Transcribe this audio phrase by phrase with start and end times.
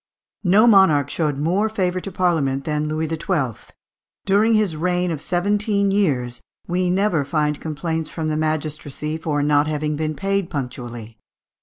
[0.43, 3.71] No monarch showed more favour to Parliament than Louis XII.
[4.25, 9.67] During his reign of seventeen years we never find complaints from the magistracy for not
[9.67, 11.19] having been paid punctually.